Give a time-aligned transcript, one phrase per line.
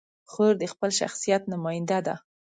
[0.31, 2.15] خور د خپل شخصیت نماینده ده.